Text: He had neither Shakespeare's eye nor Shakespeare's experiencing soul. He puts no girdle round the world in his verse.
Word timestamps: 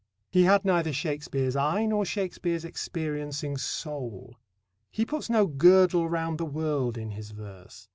He 0.31 0.45
had 0.45 0.65
neither 0.65 0.91
Shakespeare's 0.91 1.55
eye 1.55 1.85
nor 1.85 2.05
Shakespeare's 2.05 2.65
experiencing 2.65 3.55
soul. 3.57 4.33
He 4.89 5.05
puts 5.05 5.29
no 5.29 5.45
girdle 5.45 6.09
round 6.09 6.39
the 6.39 6.45
world 6.47 6.97
in 6.97 7.11
his 7.11 7.29
verse. 7.29 7.87